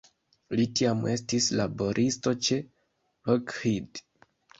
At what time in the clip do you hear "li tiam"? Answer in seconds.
0.59-1.03